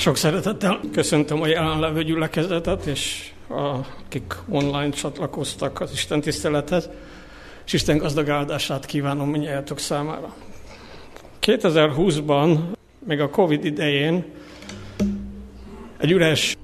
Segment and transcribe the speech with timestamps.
[0.00, 6.88] Sok szeretettel köszöntöm a jelenlevő gyülekezetet, és akik online csatlakoztak az Isten tisztelethez,
[7.66, 10.34] és Isten gazdag áldását kívánom mindjárt számára.
[11.40, 12.58] 2020-ban,
[13.06, 14.24] még a Covid idején,
[15.98, 16.56] egy üres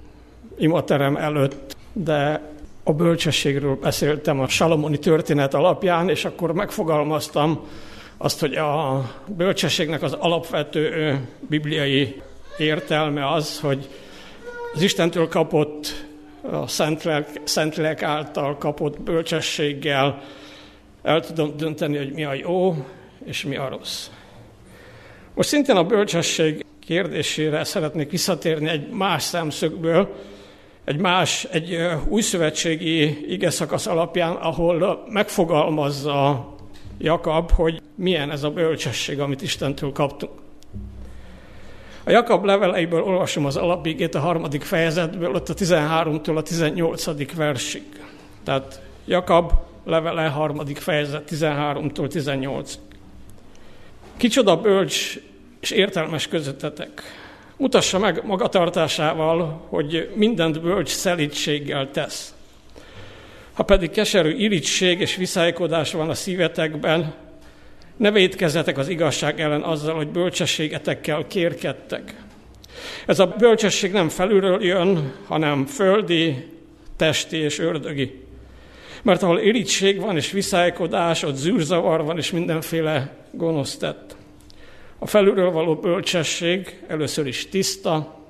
[0.59, 2.51] imaterem előtt, de
[2.85, 7.67] a bölcsességről beszéltem a Salomoni történet alapján, és akkor megfogalmaztam
[8.17, 9.03] azt, hogy a
[9.37, 11.19] bölcsességnek az alapvető
[11.49, 12.23] bibliai
[12.59, 13.89] értelme az, hogy
[14.75, 16.07] az Istentől kapott,
[16.51, 20.23] a Szentlélek, Szentlélek által kapott bölcsességgel
[21.03, 22.87] el tudom dönteni, hogy mi a jó
[23.25, 24.09] és mi a rossz.
[25.35, 30.15] Most szintén a bölcsesség kérdésére szeretnék visszatérni egy más szemszögből,
[30.85, 31.79] egy más, egy
[32.09, 36.49] új szövetségi ige szakasz alapján, ahol megfogalmazza
[36.99, 40.46] Jakab, hogy milyen ez a bölcsesség, amit Istentől kaptunk.
[42.07, 47.35] A Jakab leveleiből olvasom az alapigét a harmadik fejezetből, ott a 13-tól a 18.
[47.35, 47.83] versig.
[48.45, 49.53] Tehát Jakab
[49.85, 52.79] levele harmadik fejezet 13-tól 18.
[54.17, 55.19] Kicsoda bölcs
[55.61, 57.03] és értelmes közöttetek.
[57.57, 62.35] Mutassa meg magatartásával, hogy mindent bölcs szelítséggel tesz.
[63.53, 67.15] Ha pedig keserű irigység és viszálykodás van a szívetekben,
[67.97, 72.15] ne védkezzetek az igazság ellen azzal, hogy bölcsességetekkel kérkedtek.
[73.07, 76.47] Ez a bölcsesség nem felülről jön, hanem földi,
[76.97, 78.25] testi és ördögi.
[79.03, 84.17] Mert ahol irigység van és viszálykodás, ott zűrzavar van és mindenféle gonosz tett.
[84.99, 88.21] A felülről való bölcsesség először is tiszta,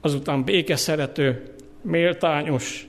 [0.00, 1.42] azután békeszerető,
[1.82, 2.88] méltányos,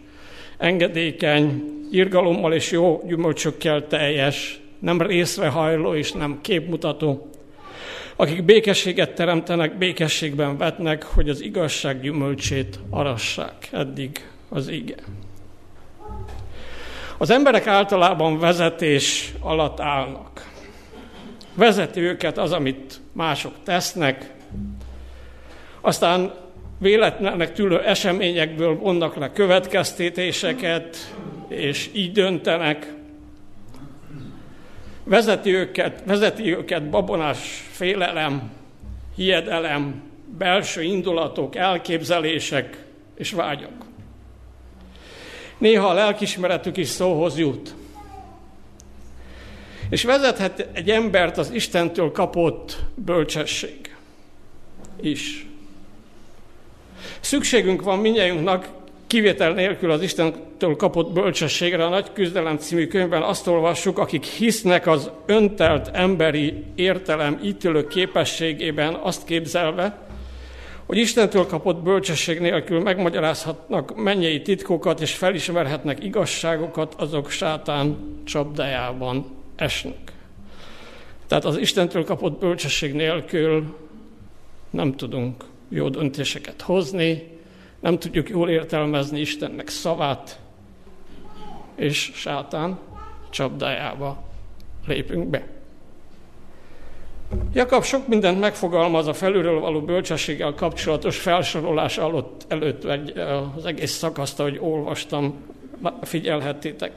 [0.58, 7.30] engedékeny, irgalommal és jó gyümölcsökkel teljes, nem részrehajló és nem képmutató,
[8.16, 13.70] akik békességet teremtenek, békességben vetnek, hogy az igazság gyümölcsét arassák.
[13.72, 14.96] Eddig az ige.
[17.18, 20.52] Az emberek általában vezetés alatt állnak.
[21.54, 24.34] Vezeti őket az, amit mások tesznek,
[25.82, 26.34] aztán
[26.78, 31.16] véletlenek tűlő eseményekből vonnak le következtetéseket,
[31.48, 32.94] és így döntenek.
[35.10, 38.52] Vezeti őket, vezeti őket babonás félelem,
[39.16, 40.02] hiedelem,
[40.38, 43.86] belső indulatok, elképzelések és vágyak.
[45.58, 47.76] Néha a lelkismeretük is szóhoz jut.
[49.90, 53.96] És vezethet egy embert az Istentől kapott bölcsesség
[55.02, 55.48] is.
[57.20, 58.68] Szükségünk van minnyájunknak
[59.10, 64.88] kivétel nélkül az Istentől kapott bölcsességre a Nagy Küzdelem című könyvben azt olvassuk, akik hisznek
[64.88, 70.08] az öntelt emberi értelem ítélő képességében azt képzelve,
[70.86, 80.12] hogy Istentől kapott bölcsesség nélkül megmagyarázhatnak mennyei titkokat és felismerhetnek igazságokat, azok sátán csapdájában esnek.
[81.28, 83.76] Tehát az Istentől kapott bölcsesség nélkül
[84.70, 87.39] nem tudunk jó döntéseket hozni,
[87.80, 90.40] nem tudjuk jól értelmezni Istennek szavát,
[91.76, 92.80] és sátán
[93.30, 94.24] csapdájába
[94.88, 95.48] lépünk be.
[97.54, 102.84] Jakab sok mindent megfogalmaz a felülről való bölcsességgel kapcsolatos felsorolás előtt, előtt
[103.58, 105.34] az egész szakaszt, hogy olvastam,
[106.02, 106.92] figyelhettétek.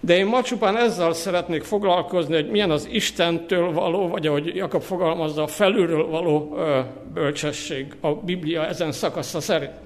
[0.00, 4.82] De én ma csupán ezzel szeretnék foglalkozni, hogy milyen az Istentől való, vagy ahogy Jakab
[4.82, 6.56] fogalmazza, a felülről való
[7.14, 9.85] bölcsesség a Biblia ezen szakasza szerint.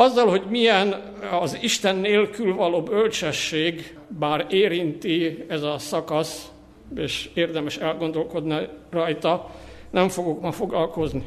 [0.00, 6.50] Azzal, hogy milyen az Isten nélkül való bölcsesség, bár érinti ez a szakasz,
[6.96, 9.50] és érdemes elgondolkodni rajta,
[9.90, 11.22] nem fogok ma foglalkozni.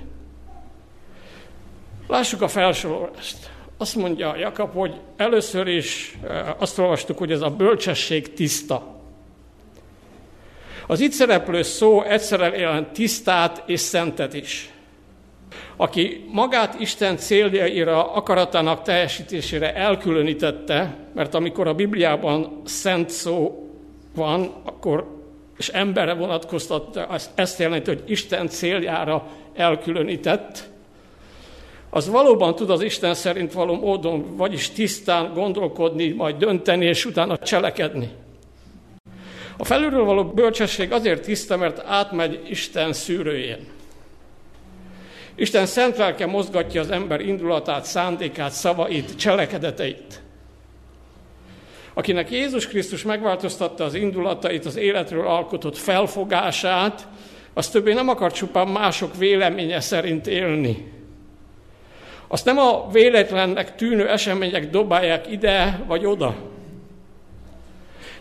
[2.07, 3.49] Lássuk a felsorolást.
[3.77, 9.01] Azt mondja Jakab, hogy először is eh, azt olvastuk, hogy ez a bölcsesség tiszta.
[10.87, 14.69] Az itt szereplő szó egyszerre jelent tisztát és szentet is.
[15.75, 23.69] Aki magát Isten céljaira, akaratának teljesítésére elkülönítette, mert amikor a Bibliában szent szó
[24.15, 25.19] van, akkor
[25.57, 30.69] és emberre vonatkoztatta, ezt jelenti, hogy Isten céljára elkülönített,
[31.93, 37.37] az valóban tud az Isten szerint való módon, vagyis tisztán gondolkodni, majd dönteni, és utána
[37.37, 38.09] cselekedni.
[39.57, 43.67] A felülről való bölcsesség azért tiszta, mert átmegy Isten szűrőjén.
[45.35, 50.21] Isten szent lelke mozgatja az ember indulatát, szándékát, szavait, cselekedeteit.
[51.93, 57.07] Akinek Jézus Krisztus megváltoztatta az indulatait, az életről alkotott felfogását,
[57.53, 60.91] Az többé nem akar csupán mások véleménye szerint élni.
[62.27, 66.35] Azt nem a véletlennek tűnő események dobálják ide vagy oda.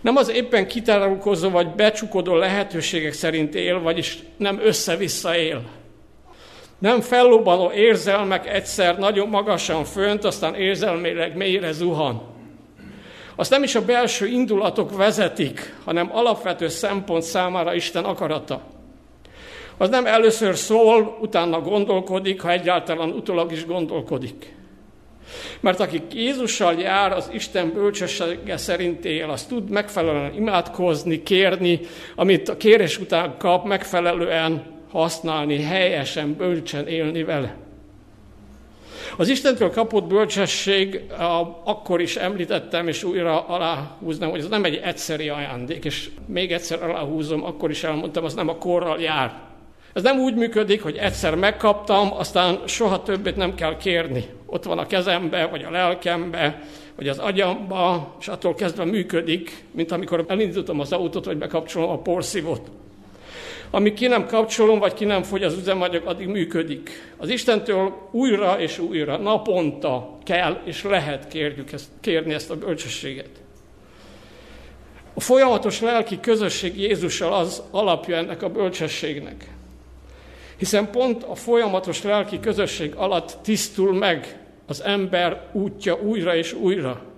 [0.00, 5.79] Nem az éppen kitárulkozó vagy becsukodó lehetőségek szerint él, vagyis nem össze-vissza él.
[6.80, 12.22] Nem fellobbanó érzelmek egyszer nagyon magasan fönt, aztán érzelmileg mélyre zuhan.
[13.36, 18.62] Azt nem is a belső indulatok vezetik, hanem alapvető szempont számára Isten akarata.
[19.76, 24.54] Az nem először szól, utána gondolkodik, ha egyáltalán utólag is gondolkodik.
[25.60, 31.80] Mert aki Jézussal jár, az Isten bölcsessége szerint él, az tud megfelelően imádkozni, kérni,
[32.14, 37.56] amit a kérés után kap, megfelelően használni, helyesen, bölcsen élni vele.
[39.16, 41.00] Az Istentől kapott bölcsesség,
[41.64, 46.82] akkor is említettem, és újra aláhúznám, hogy ez nem egy egyszeri ajándék, és még egyszer
[46.82, 49.32] aláhúzom, akkor is elmondtam, az nem a korral jár.
[49.92, 54.24] Ez nem úgy működik, hogy egyszer megkaptam, aztán soha többet nem kell kérni.
[54.46, 56.62] Ott van a kezembe, vagy a lelkembe,
[56.96, 61.98] vagy az agyamba, és attól kezdve működik, mint amikor elindítom az autót, vagy bekapcsolom a
[61.98, 62.70] porszívót.
[63.70, 67.12] Amíg ki nem kapcsolom, vagy ki nem fogy az üzemanyag, addig működik.
[67.16, 73.28] Az Istentől újra és újra, naponta kell és lehet kérjük ezt, kérni ezt a bölcsességet.
[75.14, 79.48] A folyamatos lelki közösség Jézussal az alapja ennek a bölcsességnek.
[80.56, 87.09] Hiszen pont a folyamatos lelki közösség alatt tisztul meg az ember útja újra és újra.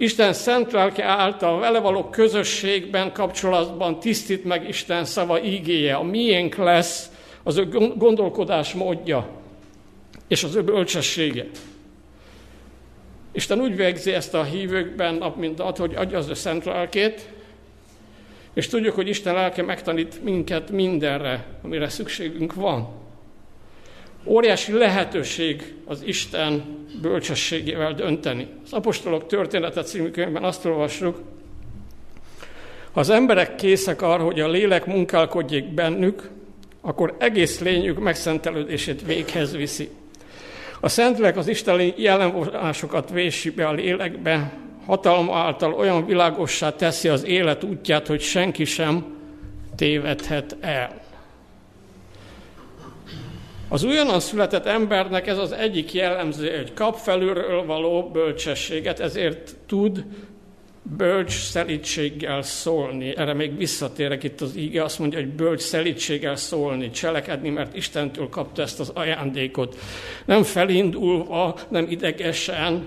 [0.00, 5.94] Isten szent lelke által vele való közösségben, kapcsolatban tisztít meg Isten szava ígéje.
[5.94, 7.10] A miénk lesz
[7.42, 9.28] az ő gondolkodás módja
[10.28, 11.46] és az ő bölcsessége.
[13.32, 17.28] Isten úgy végzi ezt a hívőkben nap mint nap, hogy adja az ő szent lelkét,
[18.54, 22.99] és tudjuk, hogy Isten lelke megtanít minket mindenre, amire szükségünk van.
[24.24, 26.62] Óriási lehetőség az Isten
[27.02, 28.46] bölcsességével dönteni.
[28.64, 31.20] Az Apostolok történetet című könyvben azt olvassuk,
[32.92, 36.30] ha az emberek készek arra, hogy a lélek munkálkodjék bennük,
[36.80, 39.88] akkor egész lényük megszentelődését véghez viszi.
[40.80, 44.52] A Szentlélek az Isten jelenvonásokat vési be a lélekbe,
[44.86, 49.04] hatalma által olyan világossá teszi az élet útját, hogy senki sem
[49.76, 50.99] tévedhet el.
[53.72, 60.04] Az újonnan született embernek ez az egyik jellemző, hogy kap felülről való bölcsességet, ezért tud
[60.96, 63.16] bölcs szelítséggel szólni.
[63.16, 68.28] Erre még visszatérek itt az íge, azt mondja, hogy bölcs szelítséggel szólni, cselekedni, mert Istentől
[68.28, 69.78] kapta ezt az ajándékot.
[70.24, 72.86] Nem felindulva, nem idegesen,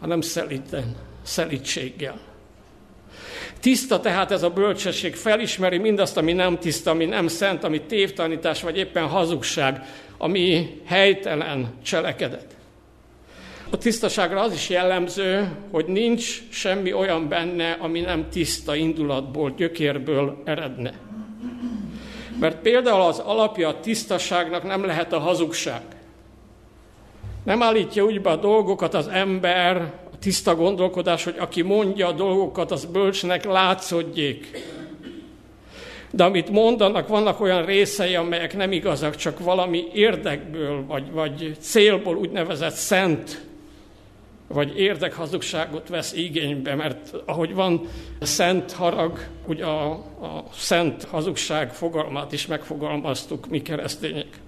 [0.00, 2.27] hanem szelíten, szelítséggel.
[3.60, 8.62] Tiszta tehát ez a bölcsesség, felismeri mindazt, ami nem tiszta, ami nem szent, ami tévtanítás,
[8.62, 9.82] vagy éppen hazugság,
[10.18, 12.56] ami helytelen cselekedet.
[13.70, 20.42] A tisztaságra az is jellemző, hogy nincs semmi olyan benne, ami nem tiszta indulatból, gyökérből
[20.44, 20.92] eredne.
[22.40, 25.82] Mert például az alapja a tisztaságnak nem lehet a hazugság.
[27.44, 32.70] Nem állítja úgy be a dolgokat az ember, tiszta gondolkodás, hogy aki mondja a dolgokat,
[32.70, 34.66] az bölcsnek látszódjék.
[36.10, 42.16] De amit mondanak, vannak olyan részei, amelyek nem igazak, csak valami érdekből, vagy, vagy célból
[42.16, 43.46] úgynevezett szent,
[44.46, 47.88] vagy érdekhazugságot vesz igénybe, mert ahogy van
[48.20, 54.40] szent harag, ugye a, a szent hazugság fogalmát is megfogalmaztuk mi keresztények.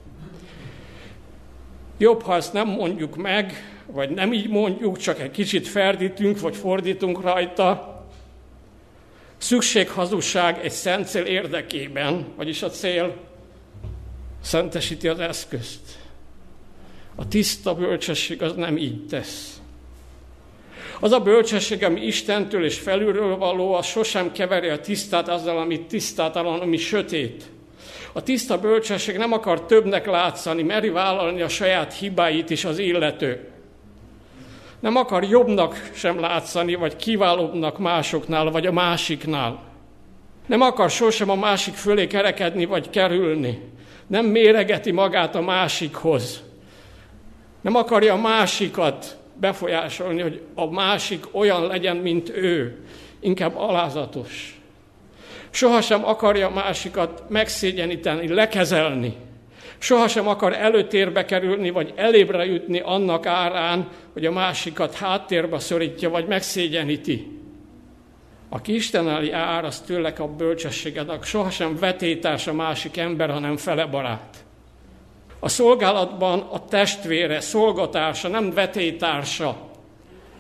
[1.99, 3.52] Jobb, ha ezt nem mondjuk meg,
[3.92, 7.99] vagy nem így mondjuk, csak egy kicsit ferdítünk, vagy fordítunk rajta.
[9.37, 13.16] Szükséghazugság egy szent cél érdekében, vagyis a cél
[14.42, 15.99] szentesíti az eszközt.
[17.14, 19.61] A tiszta bölcsesség az nem így tesz.
[21.00, 25.80] Az a bölcsesség, ami Istentől és felülről való, az sosem keveri a tisztát azzal, ami
[25.80, 27.44] tisztátalan, ami sötét.
[28.12, 33.49] A tiszta bölcsesség nem akar többnek látszani, meri vállalni a saját hibáit is az illető.
[34.80, 39.62] Nem akar jobbnak sem látszani, vagy kiválóbbnak másoknál, vagy a másiknál.
[40.46, 43.68] Nem akar sosem a másik fölé kerekedni, vagy kerülni.
[44.06, 46.42] Nem méregeti magát a másikhoz.
[47.60, 52.84] Nem akarja a másikat befolyásolni, hogy a másik olyan legyen, mint ő.
[53.20, 54.60] Inkább alázatos.
[55.50, 59.16] Sohasem akarja a másikat megszégyeníteni, lekezelni.
[59.82, 66.26] Sohasem akar előtérbe kerülni, vagy elébre jutni annak árán, hogy a másikat háttérbe szorítja, vagy
[66.26, 67.38] megszégyeníti.
[68.49, 74.44] Aki Isten elé áraszt tőlek a bölcsességenek, sohasem vetétárs a másik ember, hanem fele barát.
[75.38, 79.70] A szolgálatban a testvére, szolgatársa, nem vetétársa.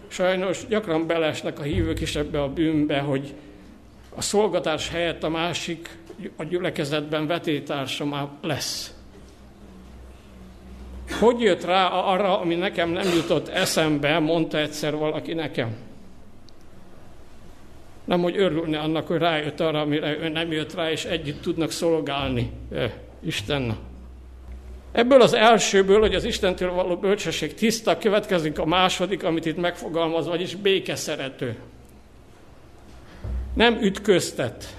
[0.08, 3.34] Sajnos gyakran belesnek a hívők is ebbe a bűnbe, hogy
[4.14, 5.98] a szolgatárs helyett a másik
[6.36, 8.94] a gyülekezetben vetétársa már lesz.
[11.18, 15.76] Hogy jött rá arra, ami nekem nem jutott eszembe, mondta egyszer valaki nekem.
[18.04, 21.70] Nem, hogy örülne annak, hogy rájött arra, amire ő nem jött rá, és együtt tudnak
[21.70, 22.50] szolgálni
[23.22, 23.76] Istennek.
[24.92, 30.26] Ebből az elsőből, hogy az Istentől való bölcsesség tiszta, következik a második, amit itt megfogalmaz,
[30.26, 31.56] vagyis békeszerető.
[33.54, 34.76] Nem ütköztet.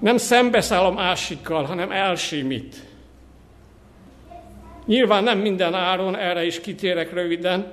[0.00, 2.91] Nem szembeszáll a másikkal, hanem elsimít.
[4.86, 7.72] Nyilván nem minden áron, erre is kitérek röviden,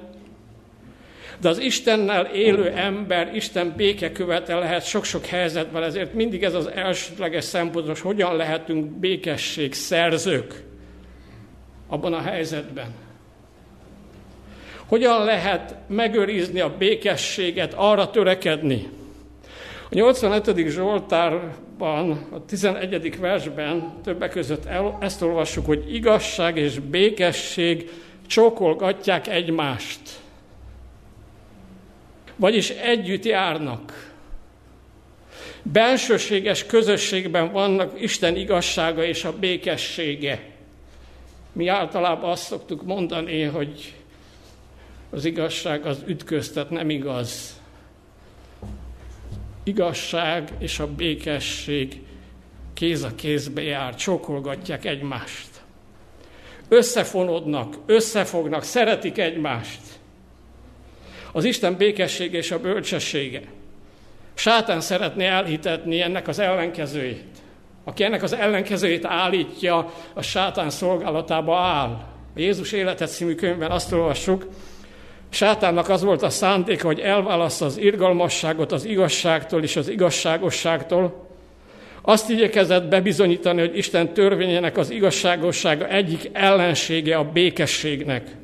[1.42, 6.68] de az Istennel élő ember, Isten béke követe lehet sok-sok helyzetben, ezért mindig ez az
[6.68, 10.63] elsődleges szempont, hogy hogyan lehetünk békesség szerzők
[11.88, 12.94] abban a helyzetben.
[14.86, 18.89] Hogyan lehet megőrizni a békességet, arra törekedni.
[19.91, 20.67] A 85.
[20.67, 23.19] Zsoltárban, a 11.
[23.19, 27.91] versben többek között el, ezt olvassuk, hogy igazság és békesség
[28.27, 30.00] csókolgatják egymást.
[32.36, 34.13] Vagyis együtt járnak.
[35.63, 40.41] Bensőséges közösségben vannak Isten igazsága és a békessége.
[41.51, 43.93] Mi általában azt szoktuk mondani, hogy
[45.10, 47.59] az igazság az ütköztet, nem igaz.
[49.70, 52.02] Igazság és a békesség
[52.74, 55.48] kéz a kézbe jár, csókolgatják egymást.
[56.70, 59.80] Összefonodnak, összefognak, szeretik egymást.
[61.32, 63.42] Az Isten békessége és a bölcsessége.
[64.34, 67.38] Sátán szeretné elhitetni ennek az ellenkezőjét.
[67.84, 71.90] Aki ennek az ellenkezőjét állítja, a sátán szolgálatába áll.
[72.36, 74.48] A Jézus életet című könyvben azt olvassuk,
[75.30, 81.28] Sátánnak az volt a szándéka, hogy elválassza az irgalmasságot az igazságtól és az igazságosságtól.
[82.02, 88.36] Azt igyekezett bebizonyítani, hogy Isten törvényének az igazságossága egyik ellensége a békességnek.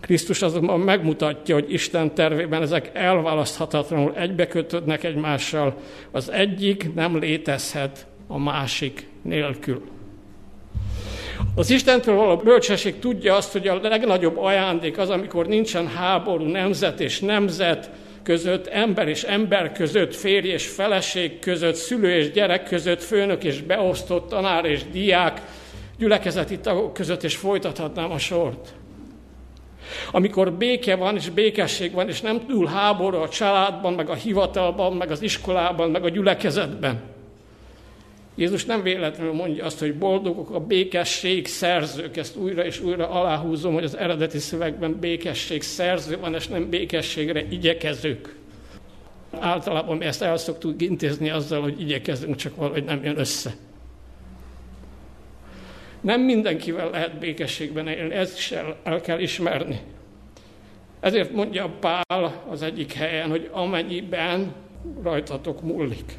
[0.00, 5.76] Krisztus azonban megmutatja, hogy Isten tervében ezek elválaszthatatlanul egybekötődnek egymással.
[6.10, 9.95] Az egyik nem létezhet a másik nélkül.
[11.54, 17.00] Az Istentől való bölcsesség tudja azt, hogy a legnagyobb ajándék az, amikor nincsen háború nemzet
[17.00, 17.90] és nemzet
[18.22, 23.62] között, ember és ember között, férj és feleség között, szülő és gyerek között, főnök és
[23.62, 25.42] beosztott, tanár és diák,
[25.98, 28.74] gyülekezeti tagok között, és folytathatnám a sort.
[30.10, 34.92] Amikor béke van, és békesség van, és nem túl háború a családban, meg a hivatalban,
[34.92, 37.00] meg az iskolában, meg a gyülekezetben,
[38.36, 43.74] Jézus nem véletlenül mondja azt, hogy boldogok a békesség szerzők, ezt újra és újra aláhúzom,
[43.74, 48.34] hogy az eredeti szövegben békesség szerző van, és nem békességre igyekezők.
[49.30, 53.54] Általában mi ezt el szoktuk intézni azzal, hogy igyekezünk, csak valahogy nem jön össze.
[56.00, 59.80] Nem mindenkivel lehet békességben élni, ezt is el, el kell ismerni.
[61.00, 64.54] Ezért mondja Pál az egyik helyen, hogy amennyiben
[65.02, 66.18] rajtatok múlik.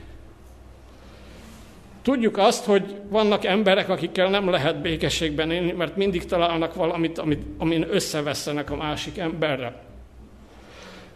[2.07, 7.41] Tudjuk azt, hogy vannak emberek, akikkel nem lehet békességben élni, mert mindig találnak valamit, amit,
[7.57, 9.81] amin összevesztenek a másik emberre.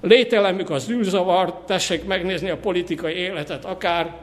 [0.02, 4.16] Lételemük az űrzavar, tessék megnézni a politikai életet akár.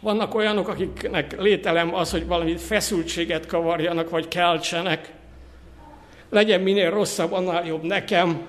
[0.00, 5.12] Vannak olyanok, akiknek lételem az, hogy valami feszültséget kavarjanak, vagy keltsenek.
[6.30, 8.40] Legyen minél rosszabb, annál jobb nekem.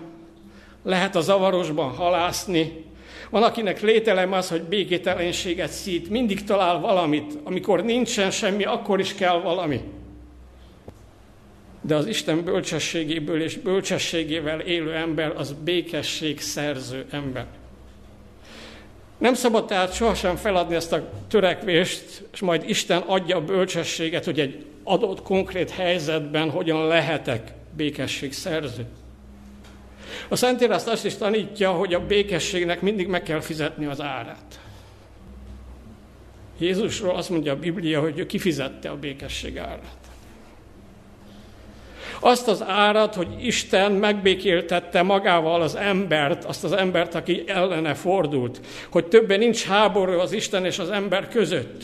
[0.83, 2.85] Lehet a zavarosban halászni,
[3.31, 7.37] van, akinek lételem az, hogy békételenséget szít, mindig talál valamit.
[7.43, 9.81] Amikor nincsen semmi, akkor is kell valami.
[11.81, 17.45] De az Isten bölcsességéből és bölcsességével élő ember az békesség szerző ember.
[19.17, 24.39] Nem szabad tehát sohasem feladni ezt a törekvést, és majd Isten adja a bölcsességet, hogy
[24.39, 28.85] egy adott konkrét helyzetben hogyan lehetek békesség szerző.
[30.27, 34.59] A Szentírás azt is tanítja, hogy a békességnek mindig meg kell fizetni az árát.
[36.59, 39.99] Jézusról azt mondja a Biblia, hogy ő kifizette a békesség árát.
[42.19, 48.61] Azt az árat, hogy Isten megbékéltette magával az embert, azt az embert, aki ellene fordult,
[48.91, 51.83] hogy többen nincs háború az Isten és az ember között.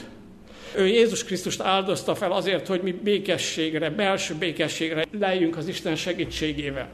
[0.75, 6.89] Ő Jézus Krisztust áldozta fel azért, hogy mi békességre, belső békességre lejjünk az Isten segítségével.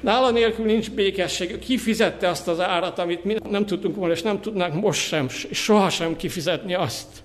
[0.00, 1.58] Nála nélkül nincs békesség.
[1.58, 5.28] Ki fizette azt az árat, amit mi nem tudtunk volna, és nem tudnánk most sem,
[5.50, 7.24] sohasem kifizetni azt.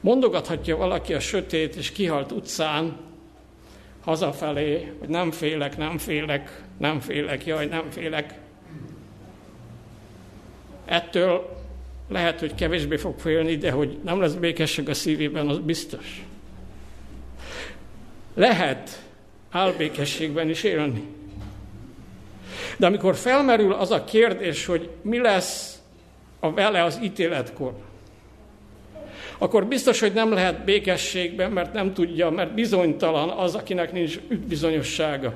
[0.00, 2.96] Mondogathatja valaki a sötét és kihalt utcán,
[4.04, 8.34] hazafelé, hogy nem félek, nem félek, nem félek, jaj, nem félek.
[10.84, 11.56] Ettől
[12.08, 16.24] lehet, hogy kevésbé fog félni, de hogy nem lesz békesség a szívében, az biztos.
[18.34, 19.05] Lehet
[19.50, 21.04] álbékességben is élni.
[22.76, 25.78] De amikor felmerül az a kérdés, hogy mi lesz
[26.40, 27.72] a vele az ítéletkor,
[29.38, 35.34] akkor biztos, hogy nem lehet békességben, mert nem tudja, mert bizonytalan az, akinek nincs bizonyossága.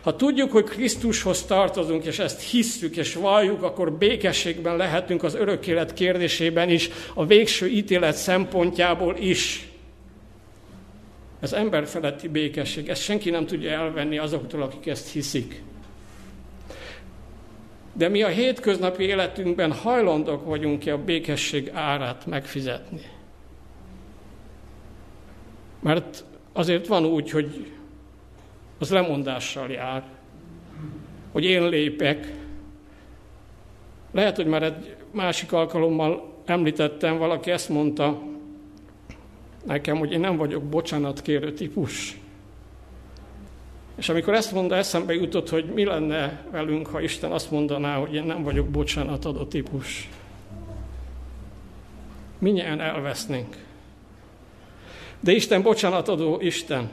[0.00, 5.66] Ha tudjuk, hogy Krisztushoz tartozunk, és ezt hisszük és valljuk, akkor békességben lehetünk az örök
[5.66, 9.69] élet kérdésében is, a végső ítélet szempontjából is.
[11.40, 15.62] Ez emberfeletti békesség, ezt senki nem tudja elvenni azoktól, akik ezt hiszik.
[17.92, 23.00] De mi a hétköznapi életünkben hajlandók vagyunk-e a békesség árát megfizetni?
[25.80, 27.72] Mert azért van úgy, hogy
[28.78, 30.04] az lemondással jár,
[31.32, 32.32] hogy én lépek.
[34.12, 38.22] Lehet, hogy már egy másik alkalommal említettem, valaki ezt mondta
[39.66, 42.18] nekem, hogy én nem vagyok bocsánatkérő típus.
[43.96, 48.14] És amikor ezt mondta, eszembe jutott, hogy mi lenne velünk, ha Isten azt mondaná, hogy
[48.14, 50.08] én nem vagyok bocsánatadó típus.
[52.38, 53.56] Minnyien elvesznénk.
[55.20, 56.90] De Isten bocsánatadó Isten.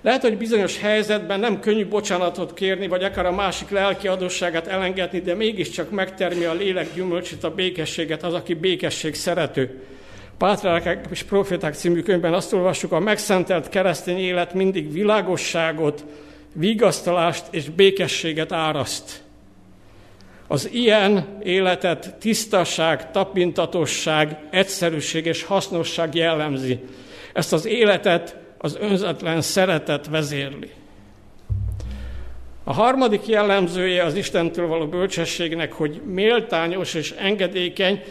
[0.00, 5.20] Lehet, hogy bizonyos helyzetben nem könnyű bocsánatot kérni, vagy akár a másik lelki adósságát elengedni,
[5.20, 9.82] de mégiscsak megtermi a lélek gyümölcsét, a békességet az, aki békesség szerető.
[10.38, 16.04] Pátriárkák és Proféták című könyvben azt olvassuk, a megszentelt keresztény élet mindig világosságot,
[16.52, 19.22] vigasztalást és békességet áraszt.
[20.46, 26.78] Az ilyen életet tisztaság, tapintatosság, egyszerűség és hasznosság jellemzi.
[27.32, 30.70] Ezt az életet az önzetlen szeretet vezérli.
[32.64, 38.02] A harmadik jellemzője az Istentől való bölcsességnek, hogy méltányos és engedékeny,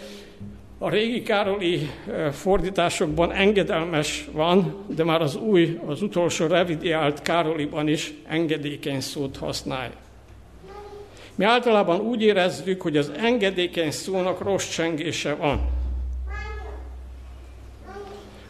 [0.86, 1.90] a régi Károli
[2.32, 9.92] fordításokban engedelmes van, de már az új, az utolsó revidiált Károliban is engedékeny szót használ.
[11.36, 15.70] Mi általában úgy érezzük, hogy az engedékeny szónak rossz csengése van.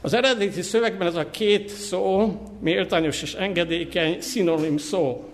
[0.01, 5.29] Az eredeti szövegben ez a két szó, méltányos és engedékeny, szinonim szó.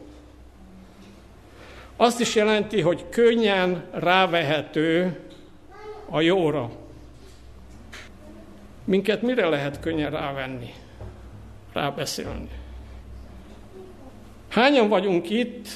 [1.95, 5.19] Azt is jelenti, hogy könnyen rávehető
[6.09, 6.79] a jóra.
[8.91, 10.73] Minket mire lehet könnyen rávenni,
[11.73, 12.49] rábeszélni?
[14.49, 15.67] Hányan vagyunk itt,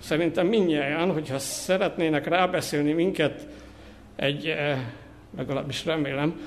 [0.00, 3.46] szerintem mindnyáján, hogyha szeretnének rábeszélni minket
[4.16, 4.78] egy, eh,
[5.36, 6.40] legalábbis remélem,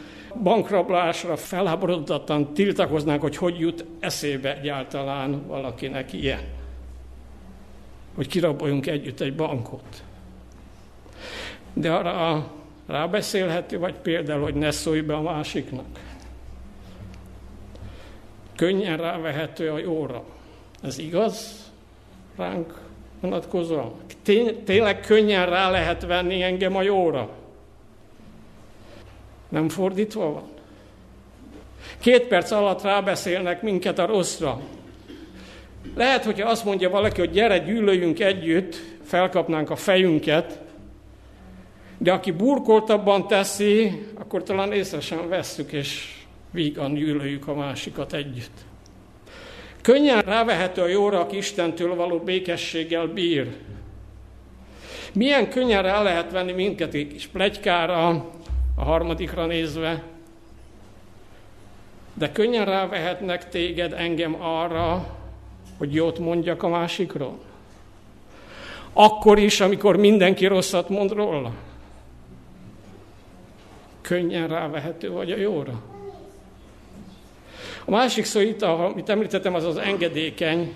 [0.43, 6.43] bankrablásra felháborodottan tiltakoznánk, hogy hogy jut eszébe egyáltalán valakinek ilyen.
[8.15, 10.03] Hogy kiraboljunk együtt egy bankot.
[11.73, 12.51] De arra
[12.87, 15.85] rábeszélhető, vagy például, hogy ne szólj be a másiknak.
[18.55, 20.23] Könnyen rávehető a jóra.
[20.83, 21.63] Ez igaz
[22.35, 22.79] ránk
[23.21, 23.93] vonatkozóan?
[24.65, 27.29] Tényleg könnyen rá lehet venni engem a jóra?
[29.49, 30.51] Nem fordítva van?
[31.99, 34.61] Két perc alatt rábeszélnek minket a rosszra.
[35.95, 40.62] Lehet, hogyha azt mondja valaki, hogy gyere, gyűlöljünk együtt, felkapnánk a fejünket,
[42.03, 46.15] de aki burkoltabban teszi, akkor talán észre sem vesszük, és
[46.51, 48.65] vígan gyűlöljük a másikat együtt.
[49.81, 53.47] Könnyen rávehető a jóra, aki Istentől való békességgel bír.
[55.13, 58.07] Milyen könnyen rá lehet venni minket egy kis plegykára,
[58.75, 60.03] a harmadikra nézve,
[62.13, 65.15] de könnyen rávehetnek téged engem arra,
[65.77, 67.39] hogy jót mondjak a másikról.
[68.93, 71.53] Akkor is, amikor mindenki rosszat mond róla
[74.03, 75.81] könnyen rávehető vagy a jóra.
[77.85, 80.73] A másik szó itt, amit említettem, az az engedékeny.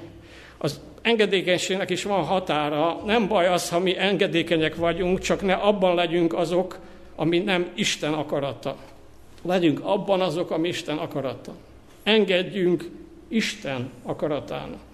[0.57, 3.01] Az engedékenységnek is van határa.
[3.05, 6.79] Nem baj az, ha mi engedékenyek vagyunk, csak ne abban legyünk azok,
[7.15, 8.75] ami nem Isten akarata.
[9.41, 11.51] Legyünk abban azok, ami Isten akarata.
[12.03, 12.89] Engedjünk
[13.27, 14.86] Isten akaratának.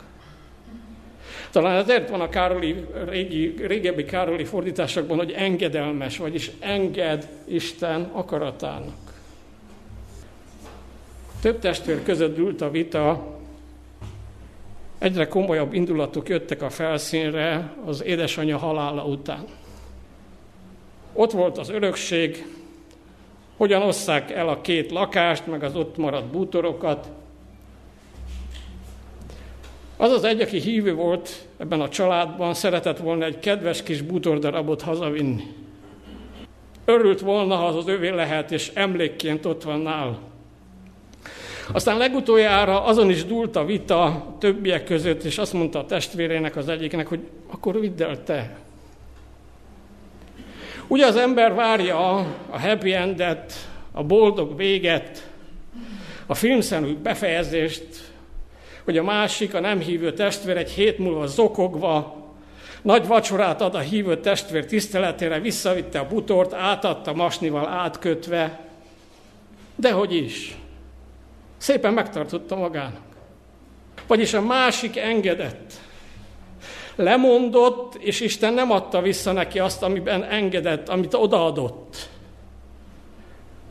[1.54, 9.22] Talán ezért van a Károli, régi, régebbi Károli fordításokban, hogy engedelmes, vagyis enged Isten akaratának.
[11.42, 13.34] Több testvér között ült a vita,
[14.98, 19.46] Egyre komolyabb indulatok jöttek a felszínre az édesanyja halála után.
[21.14, 22.46] Ott volt az örökség,
[23.58, 27.10] hogyan osszák el a két lakást, meg az ott maradt bútorokat.
[30.04, 34.82] Az az egy, aki hívő volt ebben a családban, szeretett volna egy kedves kis bútordarabot
[34.82, 35.44] hazavinni.
[36.86, 40.20] Örült volna, ha az az övé lehet, és emlékként ott van nál.
[41.72, 46.70] Aztán legutoljára azon is dúlt a vita többiek között, és azt mondta a testvérének az
[46.70, 47.20] egyiknek, hogy
[47.52, 48.58] akkor vidd el te.
[50.88, 52.16] Ugye az ember várja
[52.50, 53.54] a happy endet,
[53.92, 55.30] a boldog véget,
[56.26, 58.13] a filmszerű befejezést,
[58.84, 62.24] hogy a másik, a nem hívő testvér egy hét múlva zokogva,
[62.82, 68.60] nagy vacsorát ad a hívő testvér tiszteletére, visszavitte a butort, átadta masnival átkötve,
[69.76, 70.58] dehogy is.
[71.58, 73.02] Szépen megtartotta magának.
[74.08, 75.74] Vagyis a másik engedett.
[76.96, 82.10] Lemondott, és Isten nem adta vissza neki azt, amiben engedett, amit odaadott.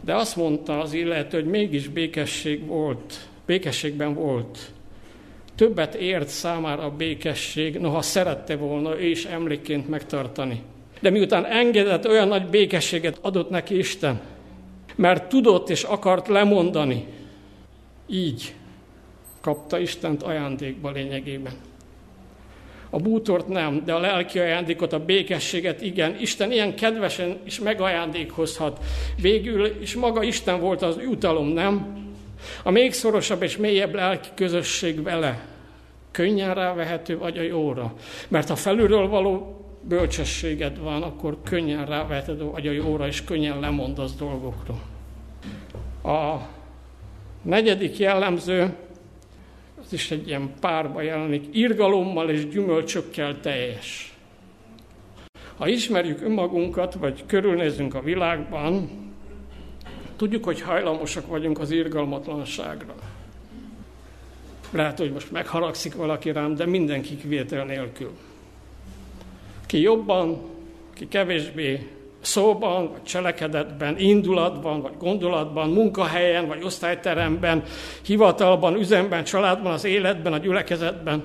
[0.00, 4.58] De azt mondta az illető, hogy mégis békesség volt, békességben volt.
[5.62, 10.62] Többet ért számára a békesség, noha szerette volna ő is emlékként megtartani.
[11.00, 14.20] De miután engedett, olyan nagy békességet adott neki Isten,
[14.96, 17.06] mert tudott és akart lemondani,
[18.08, 18.54] így
[19.40, 21.52] kapta Istent ajándékba lényegében.
[22.90, 26.16] A bútort nem, de a lelki ajándékot, a békességet igen.
[26.20, 28.80] Isten ilyen kedvesen is megajándékozhat.
[29.20, 32.00] Végül is maga Isten volt az jutalom, nem?
[32.62, 35.50] A még szorosabb és mélyebb lelki közösség vele
[36.12, 37.94] könnyen rávehető vagy a jóra.
[38.28, 44.14] Mert ha felülről való bölcsességed van, akkor könnyen rávehető vagy a jóra, és könnyen lemondasz
[44.14, 44.80] dolgokról.
[46.02, 46.38] A
[47.42, 48.74] negyedik jellemző,
[49.84, 54.16] az is egy ilyen párba jelenik, irgalommal és gyümölcsökkel teljes.
[55.56, 58.90] Ha ismerjük önmagunkat, vagy körülnézünk a világban,
[60.16, 62.94] tudjuk, hogy hajlamosak vagyunk az irgalmatlanságra.
[64.72, 68.10] Lehet, hogy most megharagszik valaki rám, de mindenki kivétel nélkül.
[69.66, 70.42] Ki jobban,
[70.94, 71.88] ki kevésbé,
[72.20, 77.62] szóban, vagy cselekedetben, indulatban, vagy gondolatban, munkahelyen, vagy osztályteremben,
[78.02, 81.22] hivatalban, üzemben, családban, az életben, a gyülekezetben.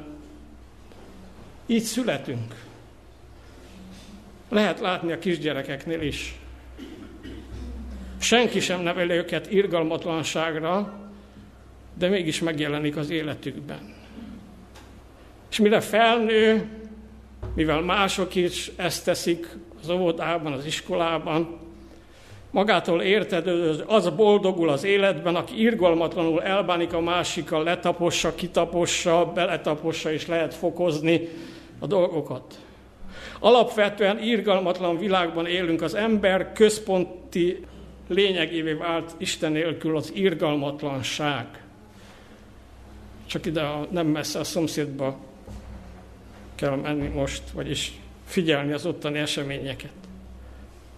[1.66, 2.56] Így születünk.
[4.50, 6.36] Lehet látni a kisgyerekeknél is.
[8.20, 10.94] Senki sem neveli őket irgalmatlanságra,
[11.98, 13.96] de mégis megjelenik az életükben.
[15.50, 16.70] És mire felnő,
[17.56, 19.48] mivel mások is ezt teszik
[19.82, 21.60] az óvodában, az iskolában,
[22.52, 23.48] magától érted,
[23.88, 31.30] az boldogul az életben, aki irgalmatlanul elbánik a másikkal, letapossa, kitapossa, beletapossa, és lehet fokozni
[31.80, 32.60] a dolgokat.
[33.40, 37.66] Alapvetően irgalmatlan világban élünk, az ember központi
[38.08, 41.46] lényegévé vált Isten nélkül az irgalmatlanság.
[43.28, 45.18] Csak ide a, nem messze a szomszédba
[46.56, 47.92] kell menni most, vagyis
[48.26, 49.92] figyelni az ottani eseményeket.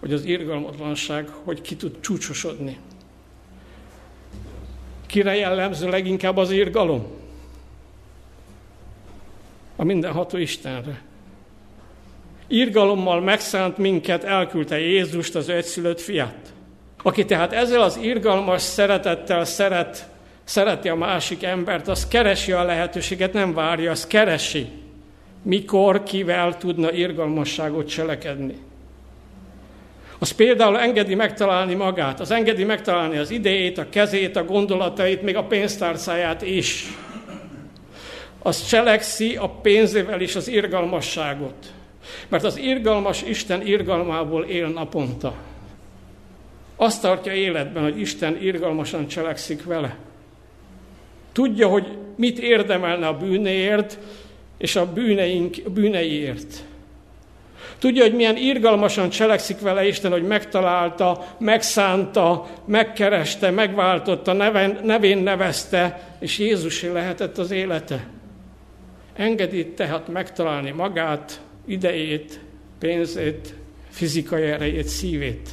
[0.00, 2.78] Hogy az irgalmatlanság, hogy ki tud csúcsosodni.
[5.06, 7.06] Kire jellemző leginkább az irgalom?
[9.76, 11.02] A mindenható Istenre.
[12.46, 16.52] Irgalommal megszánt minket, elküldte Jézust, az egyszülött fiát.
[17.02, 20.09] Aki tehát ezzel az irgalmas szeretettel szeret,
[20.50, 24.68] szereti a másik embert, az keresi a lehetőséget, nem várja, az keresi
[25.42, 28.56] mikor, kivel tudna irgalmasságot cselekedni.
[30.18, 35.36] Az például engedi megtalálni magát, az engedi megtalálni az idejét, a kezét, a gondolatait, még
[35.36, 36.86] a pénztárcáját is.
[38.38, 41.72] Az cselekszi a pénzével is az irgalmasságot.
[42.28, 45.34] Mert az irgalmas Isten irgalmából él naponta.
[46.76, 50.08] Azt tartja életben, hogy Isten irgalmasan cselekszik vele.
[51.32, 53.98] Tudja, hogy mit érdemelne a bűnéért,
[54.58, 56.64] és a bűneink, bűneiért.
[57.78, 66.14] Tudja, hogy milyen irgalmasan cselekszik vele Isten, hogy megtalálta, megszánta, megkereste, megváltotta, neven, nevén nevezte,
[66.18, 68.06] és Jézusé lehetett az élete.
[69.14, 72.40] Engedi tehát megtalálni magát, idejét,
[72.78, 73.54] pénzét,
[73.90, 75.50] fizikai erejét, szívét.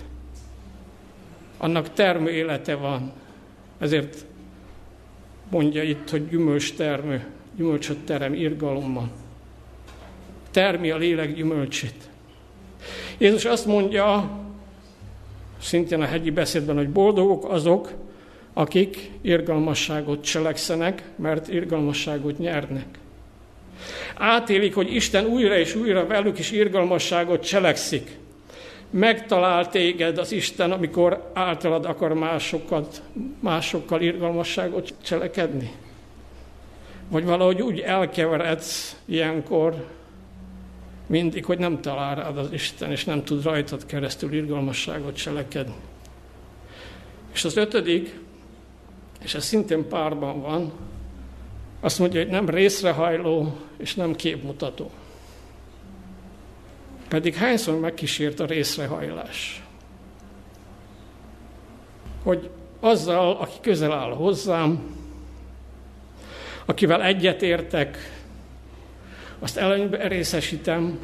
[1.57, 3.13] Annak termő élete van.
[3.79, 4.25] Ezért
[5.49, 7.25] mondja itt, hogy gyümölcs termő
[7.57, 9.09] gyümölcsöt terem irgalommal.
[10.51, 12.09] Termi a lélek gyümölcsét.
[13.17, 14.29] Jézus azt mondja,
[15.61, 17.91] szintén a hegyi beszédben, hogy boldogok azok,
[18.53, 22.85] akik irgalmasságot cselekszenek, mert irgalmasságot nyernek.
[24.15, 28.17] Átélik, hogy Isten újra és újra velük is irgalmasságot cselekszik.
[28.89, 33.01] Megtalál téged az Isten, amikor általad akar másokat,
[33.39, 35.71] másokkal irgalmasságot cselekedni?
[37.09, 39.85] Vagy valahogy úgy elkeveredsz ilyenkor,
[41.07, 45.75] mindig, hogy nem talál rád az Isten, és nem tud rajtad keresztül irgalmasságot cselekedni.
[47.33, 48.19] És az ötödik,
[49.23, 50.71] és ez szintén párban van,
[51.79, 54.91] azt mondja, hogy nem részrehajló, és nem képmutató.
[57.07, 59.63] Pedig hányszor megkísért a részrehajlás?
[62.23, 64.95] Hogy azzal, aki közel áll hozzám,
[66.65, 67.97] akivel egyetértek,
[69.39, 70.99] azt előnybe részesítem,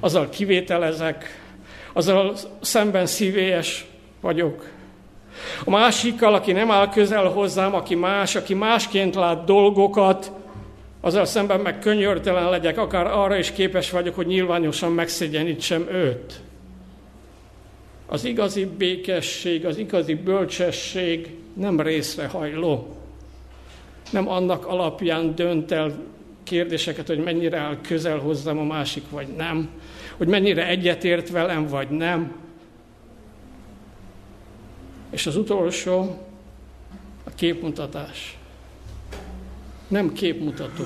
[0.00, 1.42] azzal kivételezek,
[1.92, 3.86] azzal szemben szívélyes
[4.20, 4.68] vagyok.
[5.64, 10.32] A másikkal, aki nem áll közel hozzám, aki más, aki másként lát dolgokat,
[11.06, 16.40] azzal szemben meg könyörtelen legyek, akár arra is képes vagyok, hogy nyilvánosan megszégyenítsem őt.
[18.06, 22.96] Az igazi békesség, az igazi bölcsesség nem részrehajló.
[24.10, 25.98] Nem annak alapján dönt el
[26.42, 29.68] kérdéseket, hogy mennyire áll közel hozzám a másik, vagy nem,
[30.16, 32.36] hogy mennyire egyetért velem, vagy nem.
[35.10, 36.18] És az utolsó,
[37.24, 38.38] a képmutatás.
[39.88, 40.84] Nem képmutató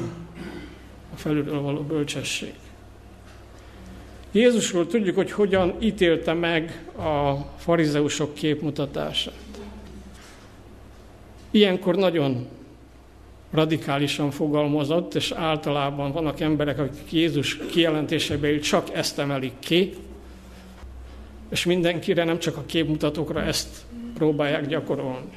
[1.14, 2.52] a felülről való bölcsesség.
[4.32, 9.34] Jézusról tudjuk, hogy hogyan ítélte meg a farizeusok képmutatását.
[11.50, 12.46] Ilyenkor nagyon
[13.50, 19.94] radikálisan fogalmazott, és általában vannak emberek, akik Jézus kijelentéseiből csak ezt emelik ki,
[21.48, 23.84] és mindenkire, nem csak a képmutatókra ezt
[24.14, 25.30] próbálják gyakorolni.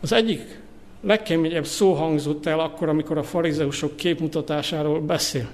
[0.00, 0.59] Az egyik
[1.00, 5.48] legkeményebb szó hangzott el akkor, amikor a farizeusok képmutatásáról beszél.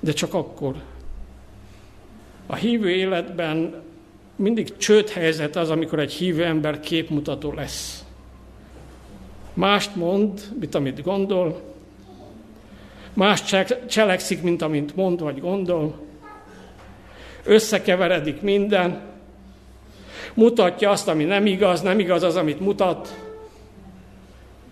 [0.00, 0.74] De csak akkor.
[2.46, 3.82] A hívő életben
[4.36, 4.74] mindig
[5.12, 8.04] helyzet az, amikor egy hívő ember képmutató lesz.
[9.54, 11.60] Mást mond, mint amit gondol,
[13.12, 13.44] más
[13.88, 16.00] cselekszik, mint amint mond vagy gondol,
[17.44, 19.00] összekeveredik minden,
[20.34, 23.31] mutatja azt, ami nem igaz, nem igaz az, amit mutat,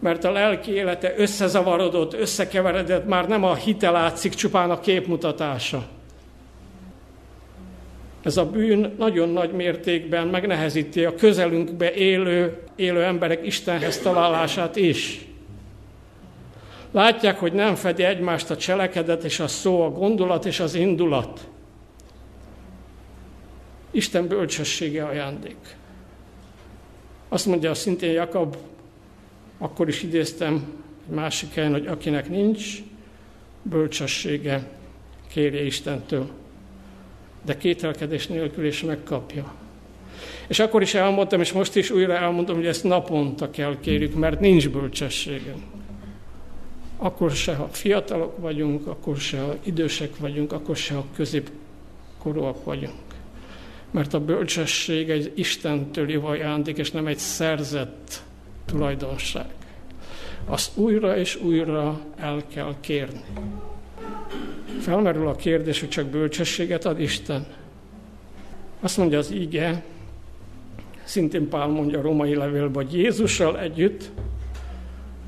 [0.00, 5.88] mert a lelki élete összezavarodott, összekeveredett, már nem a hite látszik, csupán a képmutatása.
[8.22, 15.24] Ez a bűn nagyon nagy mértékben megnehezíti a közelünkbe élő, élő emberek Istenhez találását is.
[16.90, 21.48] Látják, hogy nem fedi egymást a cselekedet és a szó, a gondolat és az indulat.
[23.90, 25.76] Isten bölcsessége ajándék.
[27.28, 28.56] Azt mondja szintén Jakab,
[29.61, 30.55] akkor is idéztem
[31.09, 32.83] egy másik helyen, hogy akinek nincs
[33.62, 34.68] bölcsessége,
[35.29, 36.31] kérje Istentől
[37.44, 39.53] de kételkedés nélkül is megkapja.
[40.46, 44.40] És akkor is elmondtam, és most is újra elmondom, hogy ezt naponta kell kérjük, mert
[44.40, 45.62] nincs bölcsességünk.
[46.96, 52.94] Akkor se, ha fiatalok vagyunk, akkor se, ha idősek vagyunk, akkor se, ha középkorúak vagyunk.
[53.90, 58.23] Mert a bölcsesség egy Istentől jó ajándék, és nem egy szerzett
[58.70, 59.46] tulajdonság.
[60.46, 63.24] Azt újra és újra el kell kérni.
[64.80, 67.46] Felmerül a kérdés, hogy csak bölcsességet ad Isten.
[68.80, 69.83] Azt mondja az ige,
[71.04, 74.11] szintén Pál mondja a romai levélben, hogy Jézussal együtt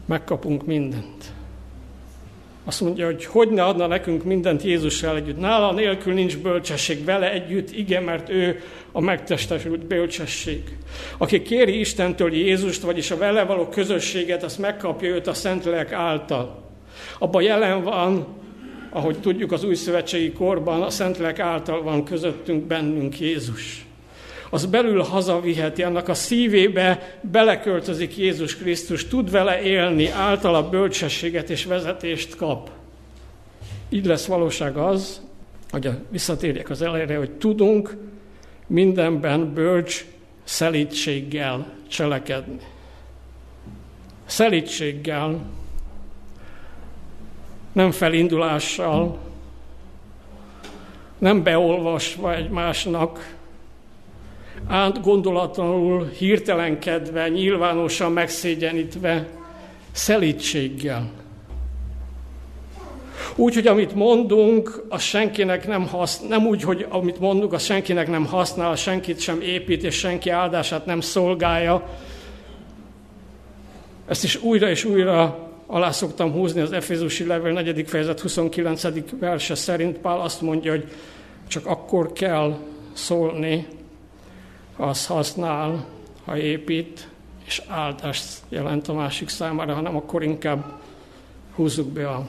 [0.06, 1.32] megkapunk mindent.
[2.64, 5.38] Azt mondja, hogy hogy ne adna nekünk mindent Jézussal együtt.
[5.38, 8.60] Nála nélkül nincs bölcsesség, vele együtt, igen, mert ő
[8.92, 10.62] a megtestesült bölcsesség.
[11.18, 16.62] Aki kéri Istentől Jézust, vagyis a vele való közösséget, azt megkapja őt a Szentlélek által.
[17.18, 18.40] Abban jelen van
[18.92, 23.86] ahogy tudjuk az új szövetségi korban, a Szentlélek által van közöttünk bennünk Jézus.
[24.52, 31.64] Az belül hazaviheti, annak a szívébe beleköltözik Jézus Krisztus, tud vele élni, általa bölcsességet és
[31.64, 32.70] vezetést kap.
[33.88, 35.20] Így lesz valóság az,
[35.70, 37.96] hogy visszatérjek az elejére, hogy tudunk
[38.66, 40.04] mindenben bölcs
[40.44, 42.58] szelítséggel cselekedni.
[44.24, 45.40] Szelítséggel,
[47.72, 49.18] nem felindulással,
[51.18, 53.40] nem beolvasva egymásnak,
[54.66, 59.28] átgondolatlanul, hirtelenkedve, nyilvánosan megszégyenítve,
[59.92, 61.10] szelítséggel.
[63.36, 68.08] Úgy, hogy amit mondunk, az senkinek nem használ, nem úgy, hogy amit mondunk, az senkinek
[68.08, 71.88] nem használ, senkit sem épít, és senki áldását nem szolgálja.
[74.06, 77.84] Ezt is újra és újra Alá szoktam húzni az Efézusi levél 4.
[77.86, 78.82] fejezet 29.
[79.18, 80.84] verse szerint Pál azt mondja, hogy
[81.48, 82.58] csak akkor kell
[82.92, 83.66] szólni,
[84.76, 85.86] az használ,
[86.24, 87.08] ha épít,
[87.44, 90.80] és áldást jelent a másik számára, hanem akkor inkább
[91.54, 92.28] húzzuk be a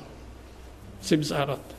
[1.01, 1.73] cipzárat.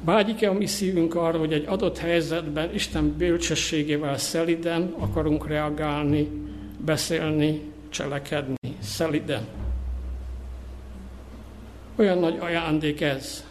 [0.00, 6.28] Vágyik-e a mi szívünk arra, hogy egy adott helyzetben Isten bölcsességével szeliden akarunk reagálni,
[6.78, 9.46] beszélni, cselekedni, szeliden?
[11.96, 13.44] Olyan nagy ajándék ez.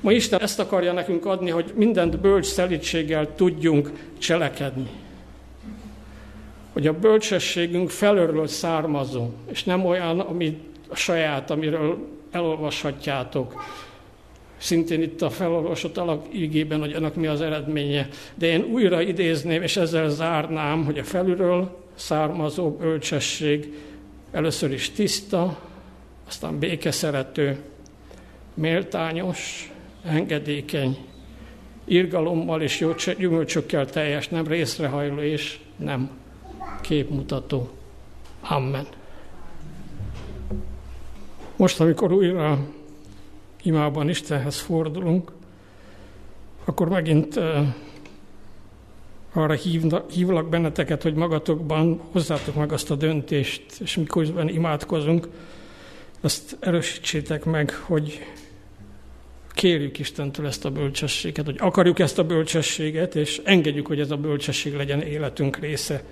[0.00, 4.90] Ma Isten ezt akarja nekünk adni, hogy mindent bölcs szelítséggel tudjunk cselekedni.
[6.72, 13.62] Hogy a bölcsességünk felőről származó, és nem olyan, ami a saját, amiről elolvashatjátok.
[14.56, 18.08] Szintén itt a felolvasott alak ígében, hogy ennek mi az eredménye.
[18.34, 23.72] De én újra idézném, és ezzel zárnám, hogy a felülről származó bölcsesség
[24.32, 25.58] először is tiszta,
[26.28, 27.58] aztán békeszerető,
[28.56, 29.72] méltányos,
[30.04, 30.98] engedékeny,
[31.84, 36.10] irgalommal és jó gyümölcsökkel teljes, nem részrehajló és nem
[36.80, 37.70] képmutató.
[38.40, 38.86] Amen.
[41.56, 42.58] Most, amikor újra
[43.62, 45.32] imában Istenhez fordulunk,
[46.64, 47.40] akkor megint
[49.32, 55.28] arra hívna, hívlak benneteket, hogy magatokban hozzátok meg azt a döntést, és miközben imádkozunk,
[56.20, 58.20] azt erősítsétek meg, hogy
[59.56, 64.16] kérjük Istentől ezt a bölcsességet, hogy akarjuk ezt a bölcsességet, és engedjük, hogy ez a
[64.16, 66.02] bölcsesség legyen életünk része.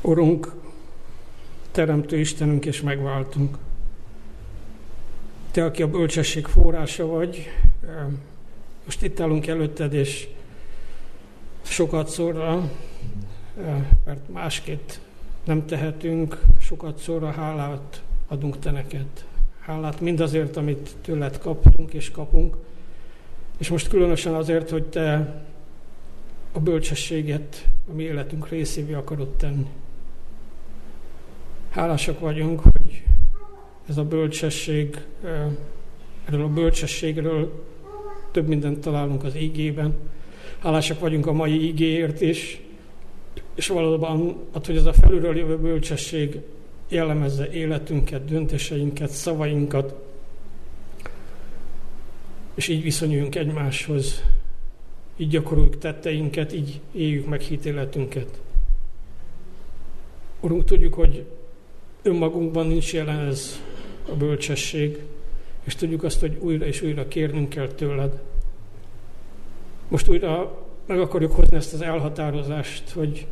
[0.00, 0.52] Urunk,
[1.70, 3.56] Teremtő Istenünk és megváltunk.
[5.50, 7.50] Te, aki a bölcsesség forrása vagy,
[8.84, 10.28] most itt állunk előtted, és
[11.62, 12.70] sokat szorra,
[14.04, 14.88] mert másképp
[15.44, 19.24] nem tehetünk, sokat szorra hálát adunk te neked.
[19.66, 22.56] Hálát mindazért, amit tőled kaptunk és kapunk,
[23.58, 25.42] és most különösen azért, hogy te
[26.52, 29.66] a bölcsességet a mi életünk részévé akarod tenni.
[31.70, 33.04] Hálásak vagyunk, hogy
[33.88, 35.00] ez a bölcsesség,
[36.24, 37.64] erről a bölcsességről
[38.30, 39.94] több mindent találunk az ígében.
[40.58, 42.60] Hálásak vagyunk a mai ígéért is,
[43.54, 46.40] és valóban, hogy ez a felülről jövő bölcsesség
[46.88, 49.94] jellemezze életünket, döntéseinket, szavainkat,
[52.54, 54.22] és így viszonyuljunk egymáshoz,
[55.16, 58.40] így gyakoroljuk tetteinket, így éljük meg hitéletünket.
[60.40, 61.26] Urunk, tudjuk, hogy
[62.02, 63.60] önmagunkban nincs jelen ez
[64.08, 64.98] a bölcsesség,
[65.64, 68.22] és tudjuk azt, hogy újra és újra kérnünk kell tőled.
[69.88, 73.26] Most újra meg akarjuk hozni ezt az elhatározást, hogy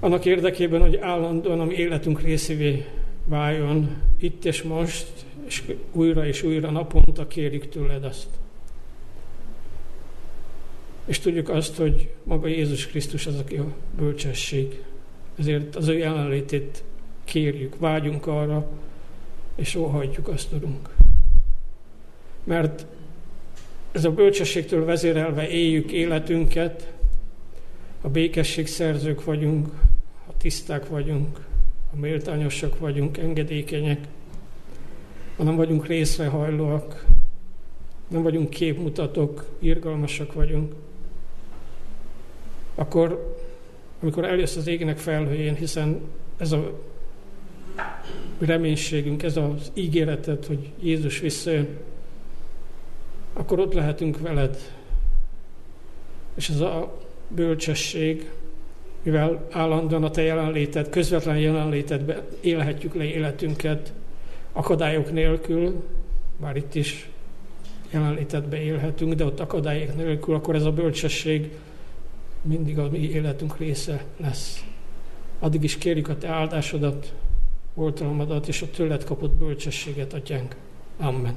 [0.00, 2.84] annak érdekében, hogy állandóan a mi életünk részévé
[3.24, 5.06] váljon itt és most,
[5.46, 8.28] és újra és újra naponta kérjük tőled azt.
[11.04, 14.82] És tudjuk azt, hogy maga Jézus Krisztus az, aki a bölcsesség.
[15.38, 16.82] Ezért az ő jelenlétét
[17.24, 18.68] kérjük, vágyunk arra,
[19.54, 20.88] és óhajtjuk azt tudunk.
[22.44, 22.86] Mert
[23.92, 26.92] ez a bölcsességtől vezérelve éljük életünket,
[28.00, 29.68] a békesség szerzők vagyunk,
[30.28, 31.46] a tiszták vagyunk,
[31.92, 34.06] a méltányosak vagyunk, engedékenyek,
[35.36, 37.04] ha nem vagyunk részrehajlóak,
[38.08, 40.74] nem vagyunk képmutatók, irgalmasak vagyunk,
[42.74, 43.36] akkor,
[44.02, 46.00] amikor eljössz az égnek felhőjén, hiszen
[46.36, 46.72] ez a
[48.38, 51.68] reménységünk, ez az ígéretet, hogy Jézus visszajön,
[53.32, 54.72] akkor ott lehetünk veled.
[56.34, 58.30] És ez a bölcsesség,
[59.02, 63.92] mivel állandóan a te jelenléted, közvetlen jelenlétedbe élhetjük le életünket
[64.52, 65.84] akadályok nélkül,
[66.40, 67.10] bár itt is
[67.90, 71.50] jelenlétedbe élhetünk, de ott akadályok nélkül, akkor ez a bölcsesség
[72.42, 74.64] mindig a mi életünk része lesz.
[75.38, 77.12] Addig is kérjük a te áldásodat,
[77.74, 80.56] oltalmadat és a tőled kapott bölcsességet, atyánk.
[80.98, 81.36] Amen.